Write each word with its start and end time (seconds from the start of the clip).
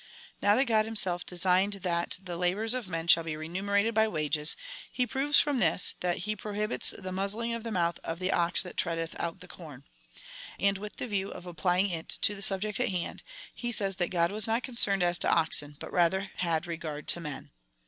Now, 0.41 0.55
that 0.55 0.65
God 0.65 0.85
himself 0.85 1.27
designed 1.27 1.73
that 1.83 2.17
the 2.19 2.35
labours 2.35 2.73
of 2.73 2.87
men 2.87 3.05
should 3.07 3.23
be 3.23 3.37
remunerated 3.37 3.93
by 3.93 4.07
wages, 4.07 4.57
he 4.91 5.05
proves 5.05 5.39
from 5.39 5.59
this, 5.59 5.93
that 5.99 6.17
he 6.25 6.35
prohibits 6.35 6.89
the 6.89 7.11
muzzling 7.11 7.53
of 7.53 7.63
the 7.63 7.69
mouth 7.71 7.99
of 8.03 8.17
the 8.17 8.31
ox 8.31 8.63
that 8.63 8.77
treadeth 8.77 9.15
out 9.19 9.41
the 9.41 9.47
corn; 9.47 9.83
and 10.59 10.79
with 10.79 10.95
the 10.95 11.05
view 11.07 11.29
of 11.29 11.45
apply 11.45 11.81
ing 11.81 11.89
it 11.91 12.09
to 12.23 12.33
the 12.33 12.41
subject 12.41 12.79
in 12.79 12.89
hand, 12.89 13.21
he 13.53 13.71
says, 13.71 13.97
that 13.97 14.09
God 14.09 14.31
was 14.31 14.47
not 14.47 14.63
con 14.63 14.73
cerned 14.73 15.03
as 15.03 15.19
to 15.19 15.29
oxen, 15.29 15.77
but 15.79 15.93
rather 15.93 16.31
had 16.37 16.65
regard 16.65 17.07
to 17.09 17.19
men. 17.19 17.51